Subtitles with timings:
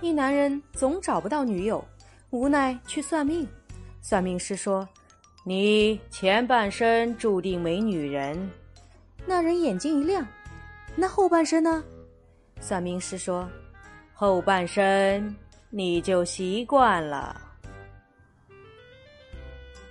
[0.00, 1.84] 一男人总找不到女友
[2.30, 3.46] 无奈去算命。
[4.00, 4.88] 算命师说
[5.44, 8.50] 你前半生注定没女人。
[9.26, 10.26] 那人眼睛一亮
[10.96, 11.84] 那后半生呢？
[12.60, 13.48] 算命师说
[14.12, 15.34] 后半生
[15.70, 17.40] 你就习惯了。